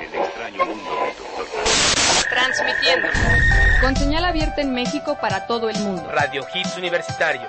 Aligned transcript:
El 0.00 0.14
extraño 0.14 0.64
mundo 0.66 0.90
del 0.90 1.16
Doctor 1.16 1.46
Transmitiendo. 2.28 3.08
Con 3.80 3.96
señal 3.96 4.24
abierta 4.24 4.60
en 4.60 4.72
México 4.72 5.16
para 5.20 5.46
todo 5.46 5.70
el 5.70 5.78
mundo. 5.78 6.10
Radio 6.10 6.46
Hits 6.54 6.76
Universitario. 6.76 7.48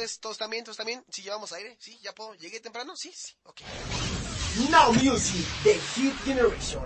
Tardes. 0.00 0.20
¿Todos 0.20 0.38
también? 0.38 0.64
¿Todos 0.64 0.76
también? 0.76 1.04
¿Sí 1.10 1.22
llevamos 1.22 1.52
aire? 1.52 1.76
¿Sí? 1.78 1.98
¿Ya 2.02 2.14
puedo? 2.14 2.34
¿Llegué 2.34 2.60
temprano? 2.60 2.96
Sí, 2.96 3.12
sí. 3.14 3.34
Ok. 3.44 3.60
Now 4.70 4.92
Music, 4.92 5.46
The 5.62 5.74
Hit 5.74 6.14
Generation. 6.24 6.82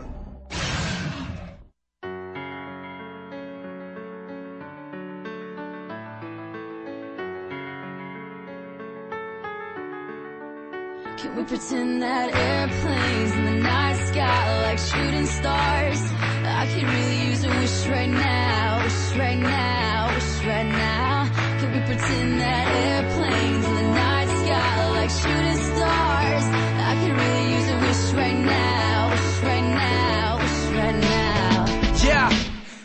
Can 11.16 11.36
we 11.36 11.44
pretend 11.44 12.03
that 12.03 12.34
airplanes 12.34 13.32
in 13.32 13.44
the 13.44 13.62
night 13.62 14.08
sky 14.08 14.62
like 14.62 14.78
shooting 14.78 15.26
stars? 15.26 16.00
I 16.44 16.66
could 16.66 16.82
really 16.82 17.30
use 17.30 17.44
a 17.44 17.48
wish 17.48 17.86
right 17.86 18.10
now, 18.10 18.84
wish 18.84 19.16
right 19.16 19.38
now, 19.38 20.14
wish 20.14 20.44
right 20.44 20.66
now. 20.66 21.03
We 21.74 21.80
pretend 21.80 22.38
that 22.38 22.66
airplanes 22.86 23.66
in 23.66 23.74
the 23.74 23.88
night 23.98 24.30
sky 24.30 24.90
like 24.94 25.10
shooting 25.10 25.60
stars? 25.74 26.46
I 26.54 26.92
could 27.02 27.14
really 27.18 27.46
use 27.50 27.66
a 27.66 27.76
wish 27.82 28.04
right 28.14 28.40
now, 28.46 29.10
wish 29.10 29.34
right 29.42 29.68
now, 29.74 30.38
wish 30.38 30.62
right 30.70 30.98
now. 31.02 31.66
Yeah. 31.98 32.30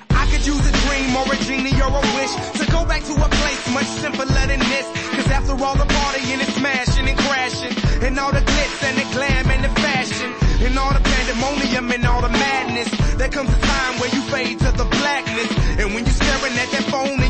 I 0.09 0.25
could 0.33 0.41
use 0.41 0.65
a 0.65 0.73
dream 0.89 1.09
or 1.21 1.25
a 1.29 1.37
genie 1.45 1.77
or 1.77 1.93
a 2.01 2.03
wish 2.17 2.33
to 2.57 2.65
go 2.73 2.81
back 2.89 3.05
to 3.05 3.13
a 3.13 3.29
place 3.29 3.63
much 3.77 3.89
simpler 4.01 4.25
than 4.25 4.57
this. 4.57 4.87
Cause 5.13 5.29
after 5.37 5.53
all 5.53 5.77
the 5.77 5.85
partying 5.85 6.41
and 6.41 6.51
smashing 6.57 7.05
and 7.05 7.17
crashing, 7.29 7.73
and 8.01 8.17
all 8.17 8.33
the 8.33 8.41
glitz 8.41 8.81
and 8.89 8.97
the 8.97 9.05
glam 9.13 9.51
and 9.53 9.63
the 9.69 9.73
fashion, 9.85 10.33
and 10.65 10.73
all 10.79 10.93
the 10.97 11.05
pandemonium 11.05 11.91
and 11.93 12.07
all 12.07 12.21
the 12.25 12.33
madness, 12.33 12.89
there 13.21 13.29
comes 13.29 13.53
a 13.53 13.61
time 13.61 13.99
where 14.01 14.09
you 14.09 14.21
fade 14.33 14.57
to 14.57 14.71
the 14.73 14.85
blackness. 14.97 15.49
And 15.77 15.93
when 15.93 16.09
you're 16.09 16.17
staring 16.17 16.57
at 16.57 16.69
that 16.73 16.85
phone 16.89 17.28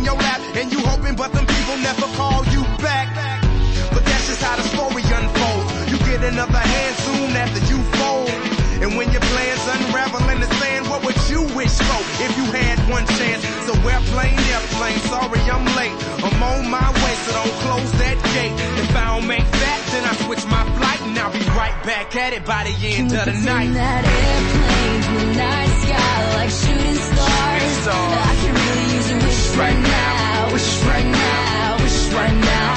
back 22.10 22.16
at 22.16 22.34
it 22.34 22.46
by 22.46 22.64
the 22.64 22.76
end 22.88 23.12
of 23.14 23.26
the 23.26 23.34
night. 23.46 23.70
Pretend 23.70 23.76
that 23.76 24.04
airplanes 24.06 25.06
in 25.10 25.16
the 25.20 25.30
night 25.38 25.74
sky 25.86 26.18
like 26.38 26.50
shooting 26.50 26.98
stars. 26.98 27.70
stars. 27.86 28.18
I 28.18 28.34
can 28.42 28.54
really 28.58 28.88
use 28.98 29.10
a 29.10 29.18
wish 29.26 29.44
right 29.58 29.80
now, 29.80 30.54
wish 30.54 30.72
right 30.90 31.06
now, 31.06 31.78
wish 31.84 32.02
right 32.10 32.38
now. 32.50 32.74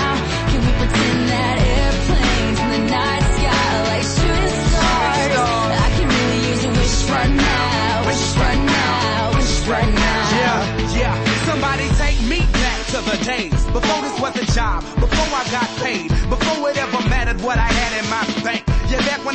Can 0.52 0.60
we 0.60 0.72
pretend 0.76 1.20
that 1.32 1.56
airplanes 1.64 2.58
in 2.60 2.68
the 2.76 2.82
night 2.92 3.24
sky 3.32 3.72
like 3.88 4.04
shooting 4.04 4.54
stars? 4.68 5.32
I 5.80 5.88
can 5.96 6.08
really 6.12 6.40
use 6.52 6.62
a 6.68 6.72
wish 6.76 6.98
right 7.08 7.32
now, 7.32 8.06
wish 8.08 8.26
right 8.36 8.62
now, 8.68 9.32
wish 9.32 9.54
right 9.64 9.92
now. 9.96 10.22
Yeah, 10.42 10.60
yeah. 11.00 11.14
Somebody 11.48 11.88
take 11.96 12.20
me 12.28 12.40
back 12.52 12.78
to 12.92 13.00
the 13.00 13.16
days 13.24 13.60
before 13.72 14.00
this 14.04 14.16
was 14.20 14.34
a 14.36 14.46
job, 14.52 14.84
before 15.00 15.30
I 15.32 15.44
got 15.48 15.68
paid, 15.80 16.08
before 16.28 16.68
it 16.68 16.76
ever 16.76 17.00
mattered 17.08 17.40
what 17.40 17.56
I 17.56 17.70
had 17.72 17.92
in 17.96 18.06
my 18.12 18.24
bank. 18.44 18.71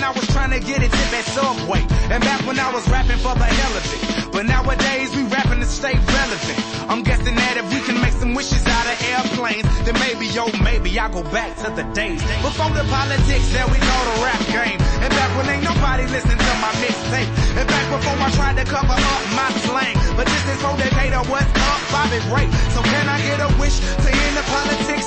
I 0.08 0.12
was 0.16 0.28
trying 0.28 0.56
to 0.56 0.64
get 0.64 0.80
a 0.80 0.88
tip 0.88 1.12
at 1.20 1.26
Subway, 1.36 1.84
and 1.84 2.24
back 2.24 2.40
when 2.48 2.56
I 2.58 2.72
was 2.72 2.88
rapping 2.88 3.20
for 3.20 3.36
the 3.36 3.44
hell 3.44 3.76
of 3.76 3.84
it. 3.92 4.32
But 4.32 4.48
nowadays 4.48 5.12
we 5.12 5.28
rapping 5.28 5.60
to 5.60 5.68
stay 5.68 6.00
relevant. 6.00 6.60
I'm 6.88 7.04
guessing 7.04 7.36
that 7.36 7.60
if 7.60 7.68
we 7.68 7.84
can 7.84 8.00
make 8.00 8.16
some 8.16 8.32
wishes 8.32 8.64
out 8.64 8.88
of 8.88 8.96
airplanes, 9.04 9.68
then 9.84 10.00
maybe, 10.00 10.32
yo, 10.32 10.48
maybe 10.64 10.96
I'll 10.96 11.12
go 11.12 11.28
back 11.28 11.60
to 11.60 11.76
the 11.76 11.84
days 11.92 12.24
before 12.40 12.72
the 12.72 12.88
politics 12.88 13.52
that 13.52 13.68
we 13.68 13.76
know 13.84 14.00
the 14.08 14.16
rap 14.24 14.40
game. 14.48 14.80
And 15.04 15.12
back 15.12 15.28
when 15.36 15.52
ain't 15.52 15.68
nobody 15.68 16.08
listening 16.08 16.40
to 16.40 16.54
my 16.64 16.72
mixtape. 16.80 17.32
And 17.60 17.68
back 17.68 17.86
before 17.92 18.16
I 18.16 18.32
tried 18.32 18.56
to 18.64 18.66
cover 18.70 18.96
up 18.96 19.22
my 19.36 19.52
slang. 19.68 19.96
But 20.16 20.32
just 20.32 20.46
this 20.48 20.56
is 20.56 20.64
for 20.64 20.72
Decatur, 20.80 21.20
what's 21.28 21.52
up, 21.52 21.82
Bobby 21.92 22.24
Ray. 22.32 22.48
So 22.72 22.80
can 22.80 23.12
I 23.12 23.20
get 23.28 23.44
a 23.44 23.52
wish 23.60 23.76
to 23.76 24.08
end 24.08 24.34
the 24.40 24.46
politics 24.48 25.07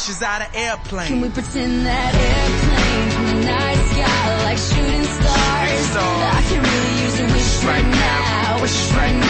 can 0.00 0.12
make 0.12 0.16
some 0.16 0.16
wishes 0.16 0.22
out 0.22 0.42
of 0.42 0.54
airplanes. 0.54 1.08
Can 1.08 1.20
we 1.20 1.28
pretend 1.28 1.86
that 1.86 2.14
airplanes 2.14 3.14
in 3.14 3.24
the 3.26 3.44
night 3.46 3.80
sky 3.90 4.44
like 4.44 4.58
shooting 4.58 5.04
stars? 5.04 5.80
Stars. 5.90 6.20
I 6.20 6.42
can 6.48 6.62
really 6.62 6.94
use 7.04 7.20
a 7.20 7.26
wish 7.34 7.64
right 7.64 7.88
now, 7.90 8.62
wish 8.62 8.92
right 8.92 9.16
now, 9.16 9.29